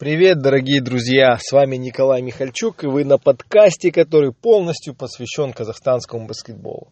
[0.00, 1.36] Привет, дорогие друзья!
[1.38, 6.88] С вами Николай Михальчук, и вы на подкасте, который полностью посвящен казахстанскому баскетболу.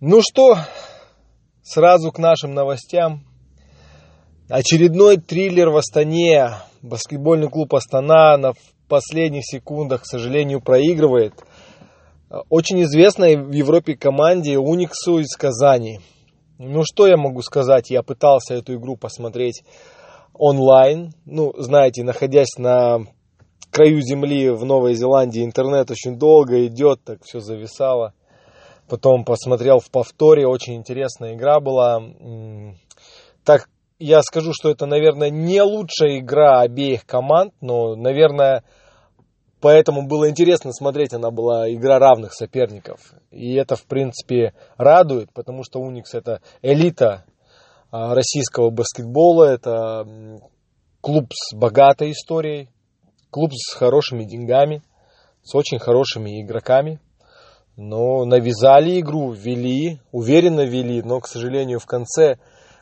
[0.00, 0.58] Ну что,
[1.62, 3.24] сразу к нашим новостям.
[4.48, 6.54] Очередной триллер в Астане.
[6.82, 8.54] Баскетбольный клуб Астана на
[8.88, 11.34] последних секундах, к сожалению, проигрывает.
[12.48, 16.00] Очень известной в Европе команде Униксу из Казани.
[16.58, 17.90] Ну что я могу сказать?
[17.90, 19.62] Я пытался эту игру посмотреть
[20.38, 21.12] онлайн.
[21.24, 23.00] Ну, знаете, находясь на
[23.70, 28.14] краю земли в Новой Зеландии, интернет очень долго идет, так все зависало.
[28.88, 32.02] Потом посмотрел в повторе, очень интересная игра была.
[33.44, 33.68] Так,
[33.98, 38.62] я скажу, что это, наверное, не лучшая игра обеих команд, но, наверное,
[39.60, 43.00] поэтому было интересно смотреть, она была игра равных соперников.
[43.30, 47.24] И это, в принципе, радует, потому что Уникс это элита
[47.90, 49.44] российского баскетбола.
[49.44, 50.06] Это
[51.00, 52.68] клуб с богатой историей,
[53.30, 54.82] клуб с хорошими деньгами,
[55.42, 57.00] с очень хорошими игроками.
[57.76, 62.38] Но навязали игру, вели, уверенно вели, но, к сожалению, в конце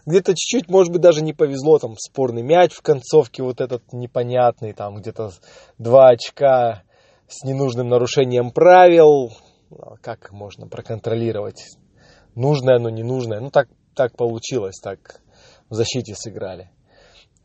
[0.07, 4.73] где-то чуть-чуть, может быть, даже не повезло, там спорный мяч в концовке вот этот непонятный,
[4.73, 5.31] там где-то
[5.79, 6.83] два очка
[7.27, 9.33] с ненужным нарушением правил,
[10.03, 11.65] как можно проконтролировать,
[12.35, 15.21] нужное оно, ненужное, ну так так получилось, так
[15.71, 16.71] в защите сыграли.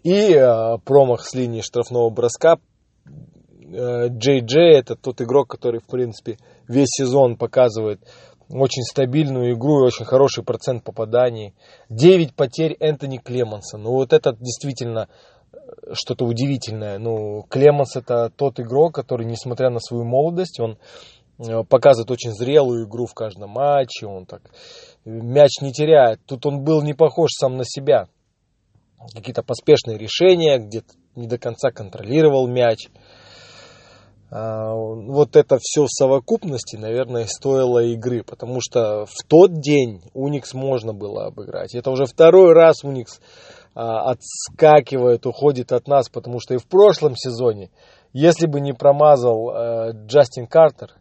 [0.04, 2.58] И э, промах с линии штрафного броска.
[3.06, 8.02] Э, Джей Джей это тот игрок, который, в принципе, весь сезон показывает
[8.50, 11.54] очень стабильную игру и очень хороший процент попаданий.
[11.90, 13.78] 9 потерь Энтони Клеманса.
[13.78, 15.08] Ну, вот это действительно
[15.52, 15.58] э,
[15.94, 16.98] что-то удивительное.
[16.98, 20.78] Ну, Клеманс это тот игрок, который, несмотря на свою молодость, он
[21.40, 24.08] э, показывает очень зрелую игру в каждом матче.
[24.08, 24.42] Он так
[25.06, 26.20] мяч не теряет.
[26.26, 28.08] Тут он был не похож сам на себя.
[29.14, 32.90] Какие-то поспешные решения, где-то не до конца контролировал мяч.
[34.32, 40.54] А, вот это все в совокупности, наверное, стоило игры, потому что в тот день Уникс
[40.54, 41.74] можно было обыграть.
[41.74, 43.20] Это уже второй раз Уникс
[43.74, 47.72] а, отскакивает, уходит от нас, потому что и в прошлом сезоне,
[48.14, 50.96] если бы не промазал э, Джастин Картер,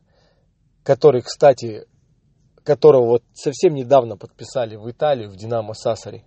[0.83, 1.87] который, кстати,
[2.69, 6.23] которого вот совсем недавно подписали в Италию, в Динамо Сасари.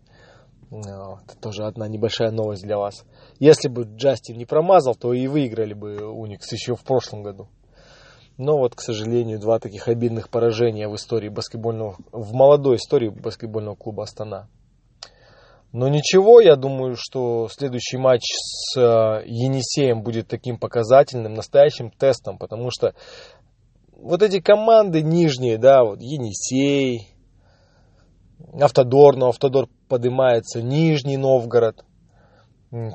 [0.71, 3.05] Это тоже одна небольшая новость для вас.
[3.39, 7.47] Если бы Джастин не промазал, то и выиграли бы Уникс еще в прошлом году.
[8.39, 13.75] Но вот, к сожалению, два таких обидных поражения в истории баскетбольного, в молодой истории баскетбольного
[13.75, 14.47] клуба Астана.
[15.73, 22.37] Но ничего, я думаю, что следующий матч с э, Енисеем будет таким показательным, настоящим тестом,
[22.37, 22.93] потому что
[24.01, 27.07] вот эти команды нижние, да, вот Енисей,
[28.59, 31.85] Автодор, но Автодор поднимается, Нижний Новгород,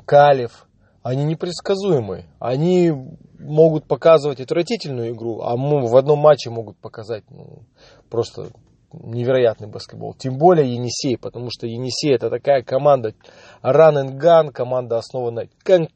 [0.05, 0.67] Калев,
[1.03, 2.25] они непредсказуемые.
[2.39, 2.91] Они
[3.39, 7.63] могут показывать отвратительную игру, а в одном матче могут показать ну,
[8.09, 8.47] просто
[8.91, 10.15] невероятный баскетбол.
[10.15, 13.13] Тем более Енисей, потому что Енисей это такая команда
[13.63, 15.89] run and gun, команда основана кон-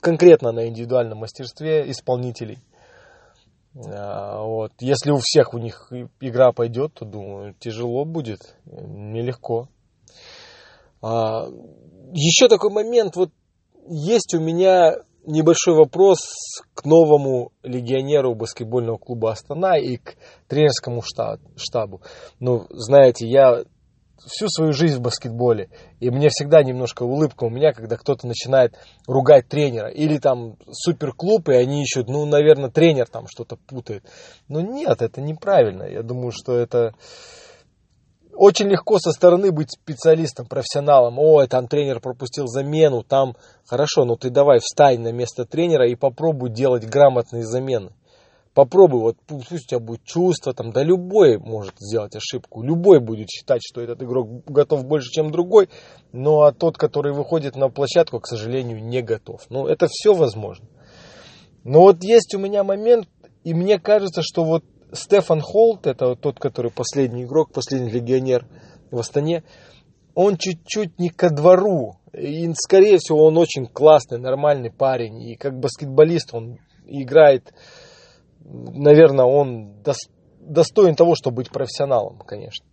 [0.00, 2.58] конкретно на индивидуальном мастерстве исполнителей.
[3.84, 4.72] А, вот.
[4.80, 9.68] Если у всех у них игра пойдет, то думаю, тяжело будет, нелегко.
[11.02, 11.46] А,
[12.12, 13.30] еще такой момент, вот
[13.88, 16.20] есть у меня небольшой вопрос
[16.74, 20.14] к новому легионеру баскетбольного клуба Астана и к
[20.48, 21.02] тренерскому
[21.56, 22.00] штабу.
[22.38, 23.64] Ну, знаете, я
[24.24, 25.68] всю свою жизнь в баскетболе.
[26.00, 28.74] И мне всегда немножко улыбка у меня, когда кто-то начинает
[29.06, 29.88] ругать тренера.
[29.88, 34.04] Или там суперклуб, и они ищут, ну, наверное, тренер там что-то путает.
[34.48, 35.84] Но нет, это неправильно.
[35.84, 36.94] Я думаю, что это
[38.36, 41.18] очень легко со стороны быть специалистом, профессионалом.
[41.18, 45.94] О, там тренер пропустил замену, там хорошо, но ты давай встань на место тренера и
[45.94, 47.90] попробуй делать грамотные замены.
[48.56, 53.28] Попробуй, вот пусть у тебя будет чувство, там, да любой может сделать ошибку, любой будет
[53.28, 55.68] считать, что этот игрок готов больше, чем другой,
[56.12, 59.42] но а тот, который выходит на площадку, к сожалению, не готов.
[59.50, 60.66] Ну, это все возможно.
[61.64, 63.08] Но вот есть у меня момент,
[63.44, 68.46] и мне кажется, что вот Стефан Холт, это вот тот, который последний игрок, последний легионер
[68.90, 69.44] в Астане,
[70.14, 71.98] он чуть-чуть не ко двору.
[72.14, 75.20] И, скорее всего, он очень классный, нормальный парень.
[75.20, 76.56] И как баскетболист он
[76.86, 77.52] играет
[78.48, 79.74] наверное, он
[80.40, 82.66] достоин того, чтобы быть профессионалом, конечно.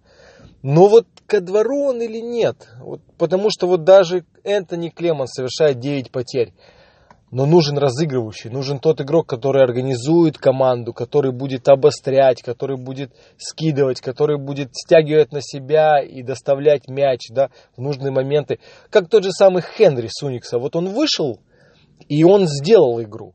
[0.61, 2.69] Но вот ко двору он или нет?
[2.79, 6.53] Вот, потому что вот даже Энтони Клеман совершает 9 потерь.
[7.31, 14.01] Но нужен разыгрывающий, нужен тот игрок, который организует команду, который будет обострять, который будет скидывать,
[14.01, 18.59] который будет стягивать на себя и доставлять мяч да, в нужные моменты.
[18.91, 20.59] Как тот же самый Хенри Суникса.
[20.59, 21.39] Вот он вышел
[22.07, 23.33] И он сделал игру.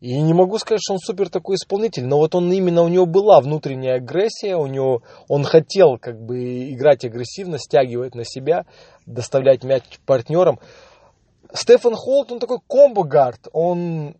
[0.00, 3.04] И не могу сказать, что он супер такой исполнитель, но вот он именно, у него
[3.04, 8.64] была внутренняя агрессия, у него, он хотел как бы играть агрессивно, стягивать на себя,
[9.04, 10.58] доставлять мяч партнерам.
[11.52, 14.16] Стефан Холт, он такой combo guard, он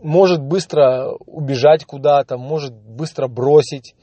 [0.00, 3.96] может быстро убежать куда-то, может быстро бросить.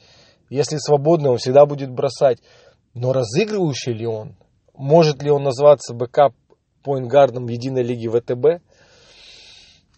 [0.50, 2.40] Если свободный, он всегда будет бросать.
[2.94, 4.36] Но разыгрывающий ли он?
[4.75, 6.34] Может ли он назваться backup
[6.84, 8.62] point guard'ом Единой лиге ВТБ?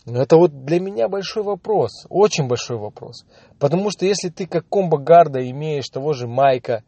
[0.06, 3.26] Но это вот для меня большой вопрос, очень большой вопрос.
[3.60, 6.84] Потому что если ты как комбо-гарда имеешь того же Майка,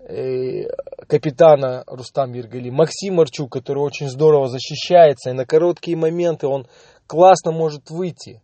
[0.00, 0.64] э,
[1.06, 6.66] капитана Рустам Ергали, Максим Арчук, который очень здорово защищается, и на короткие моменты он
[7.06, 8.42] классно может выйти.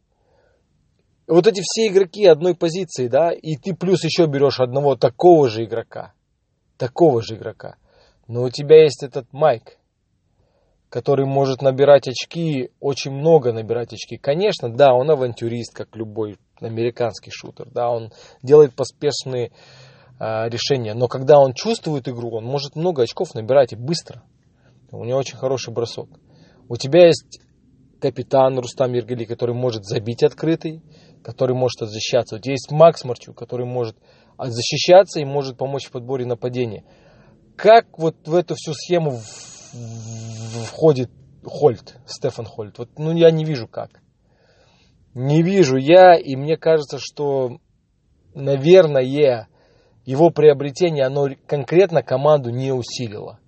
[1.27, 5.65] Вот эти все игроки одной позиции, да, и ты плюс еще берешь одного такого же
[5.65, 6.13] игрока,
[6.77, 7.77] такого же игрока.
[8.29, 9.79] Но у тебя есть этот Майк,
[10.95, 14.17] который может набирать очки, очень много набирать очки.
[14.17, 18.13] Конечно, да, он авантюрист, как любой американский шутер, да, он
[18.45, 19.51] делает поспешные
[20.21, 24.23] э, решения, но когда он чувствует игру, он может много очков набирать и быстро.
[24.93, 26.09] У него очень хороший бросок.
[26.69, 27.41] У тебя есть
[28.01, 30.81] капитан Рустам Ергали, который может забить открытый,
[31.25, 32.37] который может защищаться.
[32.37, 33.97] У тебя есть Макс Марчук, который может
[34.39, 36.85] защищаться и может помочь в подборе нападения.
[37.57, 39.19] Как вот в эту всю схему
[40.67, 41.11] входит
[41.45, 42.79] Хольт, Стефан Хольт.
[42.79, 44.03] Вот, ну, я не вижу как.
[45.15, 47.59] Не вижу я, и мне кажется, что,
[48.35, 49.49] наверное,
[50.05, 53.39] его приобретение, оно конкретно команду не усилило.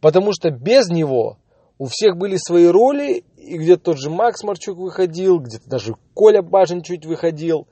[0.00, 1.38] Потому что без него
[1.78, 6.42] у всех были свои роли, и где-то тот же Макс Марчук выходил, где-то даже Коля
[6.42, 7.68] Бажин чуть выходил.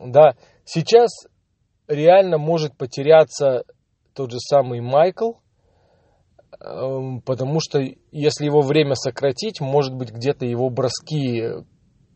[0.00, 1.10] Да, сейчас
[1.88, 3.64] реально может потеряться
[4.14, 5.32] тот же самый Майкл,
[6.58, 7.80] потому что
[8.12, 11.64] если его время сократить, может быть где-то его броски,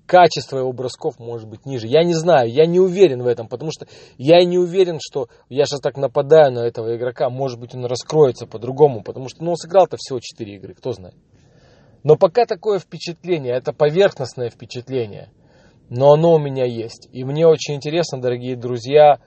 [0.08, 1.86] качество его бросков может быть ниже.
[1.86, 3.86] Я не знаю, я не уверен в этом, потому что
[4.16, 8.46] я не уверен, что я сейчас так нападаю на этого игрока, может быть он раскроется
[8.46, 11.14] по-другому, потому что ну, он сыграл-то всего 4 игры, кто знает.
[12.04, 15.30] Но пока такое впечатление, это поверхностное впечатление,
[15.90, 17.08] но оно у меня есть.
[17.12, 19.18] И мне очень интересно, дорогие друзья,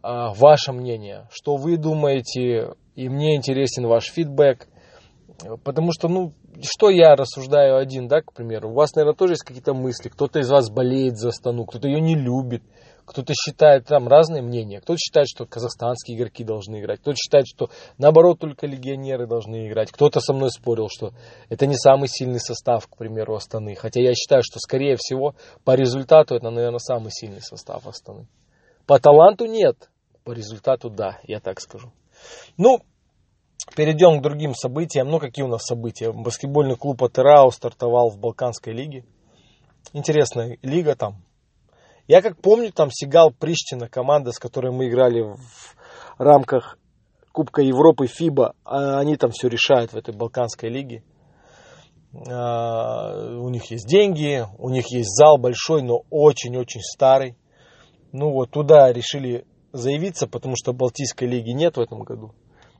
[0.00, 4.68] а, ваше мнение, что вы думаете и мне интересен ваш фидбэк,
[5.64, 6.32] потому что, ну,
[6.62, 10.38] что я рассуждаю один, да, к примеру, у вас, наверное, тоже есть какие-то мысли, кто-то
[10.38, 12.62] из вас болеет за Астану, кто-то ее не любит,
[13.04, 17.68] кто-то считает, там разные мнения, кто-то считает, что казахстанские игроки должны играть, кто-то считает, что
[17.98, 21.12] наоборот только легионеры должны играть, кто-то со мной спорил, что
[21.48, 25.74] это не самый сильный состав, к примеру, Астаны, хотя я считаю, что скорее всего по
[25.74, 28.26] результату это, наверное, самый сильный состав Астаны.
[28.86, 29.90] По таланту нет,
[30.24, 31.92] по результату да, я так скажу.
[32.56, 32.80] Ну,
[33.76, 35.08] перейдем к другим событиям.
[35.08, 36.12] Ну, какие у нас события?
[36.12, 39.04] Баскетбольный клуб Атерау стартовал в Балканской лиге.
[39.92, 41.22] Интересная лига там.
[42.06, 45.74] Я как помню, там Сигал Приштина, команда, с которой мы играли в
[46.18, 46.78] рамках
[47.32, 48.54] Кубка Европы ФИБА.
[48.64, 51.02] А они там все решают в этой Балканской лиге.
[52.30, 57.36] А, у них есть деньги, у них есть зал большой, но очень-очень старый.
[58.12, 62.34] Ну вот туда решили заявиться, потому что Балтийской лиги нет в этом году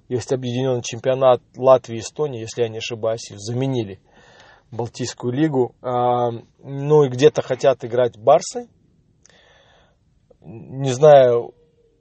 [0.08, 4.00] есть объединенный чемпионат Латвии и Эстонии, если я не ошибаюсь, заменили
[4.70, 5.74] Балтийскую лигу.
[5.82, 8.68] А, ну и где-то хотят играть Барсы.
[10.40, 11.54] Не знаю,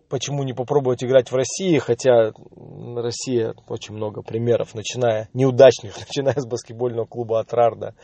[0.10, 2.34] почему не попробовать играть в России, хотя
[2.96, 7.96] Россия очень много примеров, начиная неудачных, начиная с баскетбольного клуба Атрарда,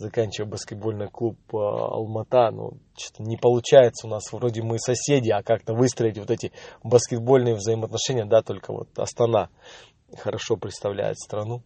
[0.00, 2.50] заканчивая баскетбольный клуб э, Алмата.
[2.50, 6.52] Ну, что-то не получается у нас, вроде мы соседи, а как-то выстроить вот эти
[6.82, 9.50] баскетбольные взаимоотношения, да, только вот Астана
[10.18, 11.62] хорошо представляет страну.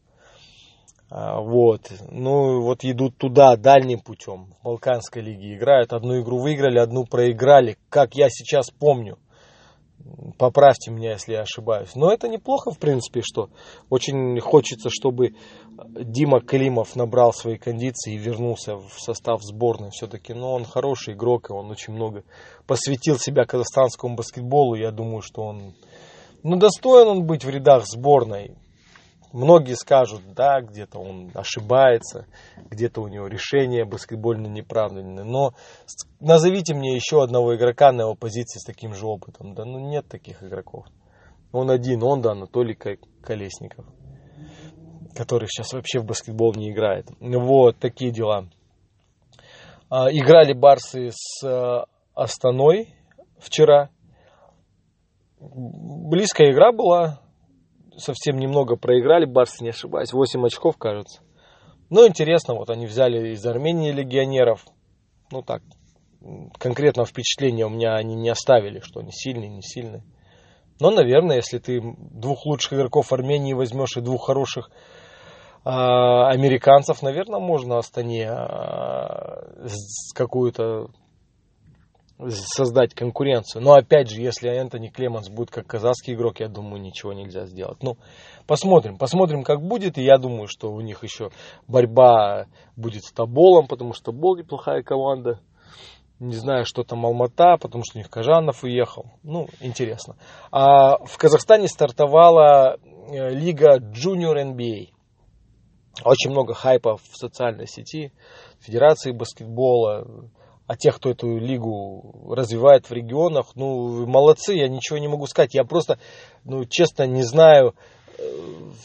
[1.11, 1.93] А, вот.
[2.11, 4.55] Ну, вот идут туда дальним путем.
[4.61, 5.93] В Балканской лиге играют.
[5.93, 7.77] Одну игру выиграли, одну проиграли.
[7.89, 9.19] Как я сейчас помню.
[10.39, 11.95] Поправьте меня, если я ошибаюсь.
[11.95, 13.49] Но это неплохо, в принципе, что
[13.89, 15.35] очень хочется, чтобы
[15.89, 20.35] Дима Климов набрал свои кондиции и вернулся в состав сборной все-таки.
[20.35, 22.25] Но он хороший игрок, и он очень много
[22.67, 24.75] посвятил себя казахстанскому баскетболу.
[24.75, 25.75] Я думаю, что он
[26.45, 28.55] ну, достоин он быть в рядах сборной.
[29.35, 32.27] Многие скажут, да, где-то он ошибается,
[32.71, 35.25] где-то у него решение баскетбольно неправильное.
[35.25, 35.55] Но
[36.21, 39.55] назовите мне еще одного игрока на его позиции с таким же опытом.
[39.55, 40.87] Да ну нет таких игроков.
[41.51, 42.79] Он один, он да, Анатолий
[43.23, 43.85] Колесников,
[45.17, 47.09] который сейчас вообще в баскетбол не играет.
[47.19, 48.49] Вот такие дела.
[49.91, 52.95] А, играли Барсы с э, Астаной
[53.41, 53.91] вчера.
[55.41, 57.24] Близкая игра была,
[57.99, 61.21] совсем немного проиграли, Барсы, не ошибаюсь, 8 очков, кажется.
[61.91, 64.65] Ну, интересно, вот они взяли из Армении легионеров.
[65.31, 65.63] Ну, так,
[66.59, 70.03] конкретного впечатления у меня они не оставили, что они сильные, не сильные.
[70.81, 77.39] Но, наверное, если ты двух лучших игроков Армении возьмешь и двух хороших э, американцев, наверное,
[77.39, 79.69] можно Астане э,
[80.15, 80.89] какую-то
[82.31, 83.63] создать конкуренцию.
[83.63, 87.83] Но опять же, если Энтони Клеменс будет как казахский игрок, я думаю, ничего нельзя сделать.
[87.83, 87.97] Ну,
[88.47, 89.99] посмотрим, посмотрим, как будет.
[89.99, 91.31] И я думаю, что у них еще
[91.67, 95.41] борьба будет с Тоболом, потому что Тобол неплохая команда.
[96.21, 99.07] Не знаю, что там Алмата, потому что у них Кажанов уехал.
[99.23, 100.17] Ну, интересно.
[100.53, 102.79] А в Казахстане стартовала
[103.11, 104.91] э, лига Junior NBA.
[106.05, 108.13] Очень много хайпа в социальной сети,
[108.61, 110.29] Федерации баскетбола,
[110.67, 115.55] а тех, кто эту лигу развивает в регионах, ну, молодцы, я ничего не могу сказать.
[115.55, 115.99] Я просто,
[116.45, 117.75] ну, честно, не знаю
[118.17, 118.23] э,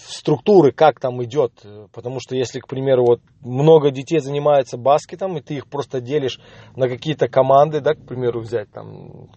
[0.08, 1.54] структуры, как там идет.
[1.94, 6.40] Потому что если, к примеру, вот много детей занимается баскетом, и ты их просто делишь
[6.76, 9.30] на какие-то команды, да, к примеру, взять там,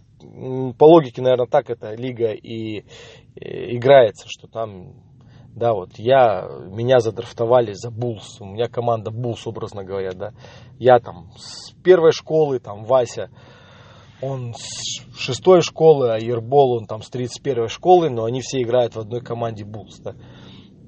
[0.78, 2.84] по логике, наверное, так эта лига и,
[3.36, 4.94] и играется, что там
[5.54, 10.32] да, вот я, меня задрафтовали за Булс, у меня команда Булс, образно говоря, да.
[10.78, 13.30] Я там с первой школы, там Вася,
[14.22, 18.94] он с шестой школы, а Ербол, он там с 31 школы, но они все играют
[18.94, 20.14] в одной команде Булс, да.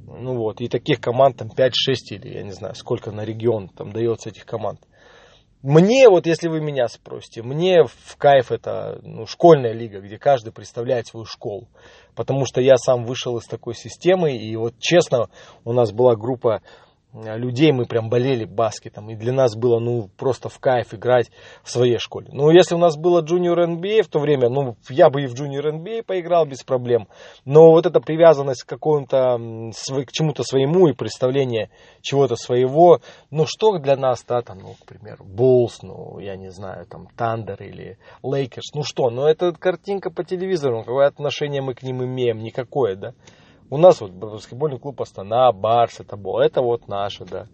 [0.07, 1.73] Ну вот, и таких команд там 5-6
[2.11, 4.81] или я не знаю, сколько на регион там дается этих команд.
[5.67, 10.53] Мне, вот если вы меня спросите, мне в кайф это ну, школьная лига, где каждый
[10.53, 11.69] представляет свою школу.
[12.15, 15.31] Потому что я сам вышел из такой системы, и вот честно,
[15.65, 16.61] у нас была группа
[17.15, 19.11] людей мы прям болели баскетом.
[19.11, 21.31] И для нас было, ну, просто в кайф играть
[21.63, 22.29] в своей школе.
[22.33, 25.35] Ну, если у нас было Junior NBA в то время, ну, я бы и в
[25.35, 27.09] Junior NBA поиграл без проблем.
[27.45, 29.39] Но вот эта привязанность к какому-то,
[30.07, 31.71] к чему-то своему и представление
[32.03, 36.51] чего-то своего, ну, что для нас, да, там, ну, к примеру, Bulls, ну, я не
[36.51, 41.75] знаю, там, Thunder или Lakers, ну что, ну, это картинка по телевизору, какое отношение мы
[41.75, 43.15] к ним имеем, никакое, да.
[43.71, 47.47] У нас вот баскетбольный клуб Астана, Барс, это, это вот наше, да.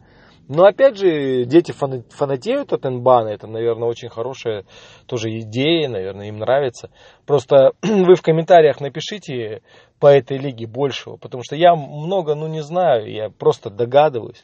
[0.53, 4.65] Но опять же, дети фанатеют от Энбана, это, наверное, очень хорошая
[5.07, 6.91] тоже идея, наверное, им нравится.
[7.25, 9.63] Просто вы в комментариях напишите
[10.01, 14.43] по этой лиге большего, потому что я много, ну не знаю, я просто догадываюсь.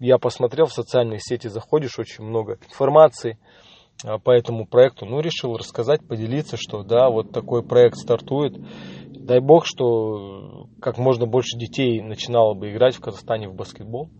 [0.00, 3.38] Я посмотрел в социальные сети, заходишь, очень много информации
[4.04, 5.06] а, по этому проекту.
[5.06, 8.56] Ну, решил рассказать, поделиться, что да, вот такой проект стартует.
[9.22, 14.10] Дай бог, что как можно больше детей начинало бы играть в Казахстане в баскетбол.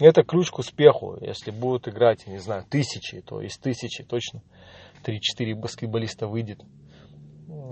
[0.00, 1.18] Это ключ к успеху.
[1.20, 4.42] Если будут играть, не знаю, тысячи, то из тысячи точно
[5.04, 6.62] 3-4 баскетболиста выйдет.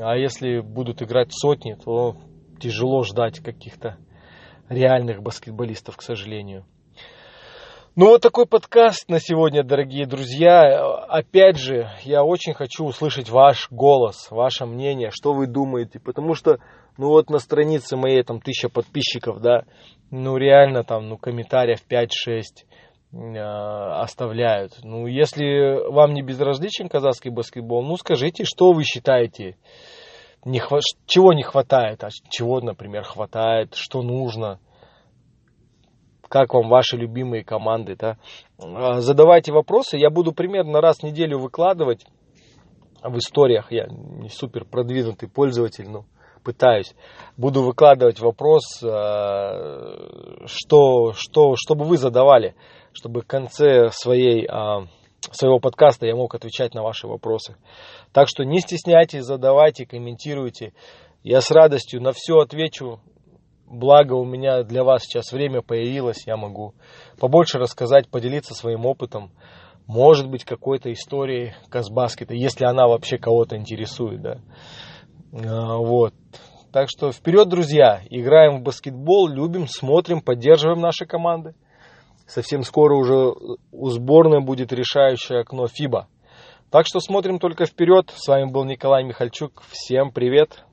[0.03, 2.17] А если будут играть сотни, то
[2.61, 3.97] тяжело ждать каких-то
[4.69, 6.67] реальных баскетболистов, к сожалению.
[7.99, 10.87] Ну вот такой подкаст на сегодня, дорогие друзья.
[11.09, 16.59] Опять же, я очень хочу услышать ваш голос, ваше мнение, что вы думаете, потому что,
[16.99, 19.63] ну вот на странице моей там тысяча подписчиков, да,
[20.11, 22.43] ну реально там, ну комментариев 5-6
[23.15, 24.73] э, оставляют.
[24.83, 29.57] Ну если вам не безразличен казахский баскетбол, ну скажите, что вы считаете,
[30.45, 34.61] не хва- чего не хватает, а чего, например, хватает, что нужно–
[36.29, 38.17] как вам ваши любимые команды, да.
[38.59, 42.05] А, задавайте вопросы, я буду примерно раз в неделю выкладывать
[43.03, 46.05] в историях, я не супер продвинутый пользователь, но
[46.45, 46.95] пытаюсь,
[47.37, 52.55] буду выкладывать вопрос, а, что, что, чтобы вы задавали,
[52.93, 54.87] чтобы в конце своей, а,
[55.33, 57.57] своего подкаста я мог отвечать на ваши вопросы.
[58.13, 60.73] Так что не стесняйтесь, задавайте, комментируйте.
[61.25, 63.01] Я с радостью на все отвечу
[63.67, 66.75] благо у меня для вас сейчас время появилось, я могу
[67.19, 69.31] побольше рассказать, поделиться своим опытом,
[69.87, 74.39] может быть, какой-то историей Казбаскета, если она вообще кого-то интересует, да.
[75.33, 76.13] А, вот.
[76.73, 81.55] Так что вперед, друзья, играем в баскетбол, любим, смотрим, поддерживаем наши команды.
[82.27, 83.33] Совсем скоро уже
[83.71, 86.09] у сборной будет решающее окно ФИБА.
[86.71, 88.13] Так что смотрим только вперед.
[88.15, 89.63] С вами был Николай Михальчук.
[89.71, 90.67] Всем привет.